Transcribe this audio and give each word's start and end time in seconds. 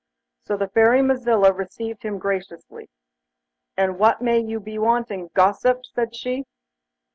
So 0.47 0.57
the 0.57 0.67
Fairy 0.67 1.01
Mazilla 1.03 1.53
received 1.55 2.01
him 2.01 2.17
graciously. 2.17 2.89
'And 3.77 3.99
what 3.99 4.19
may 4.19 4.39
you 4.39 4.59
be 4.59 4.79
wanting, 4.79 5.29
Gossip?' 5.35 5.85
said 5.85 6.15
she. 6.15 6.45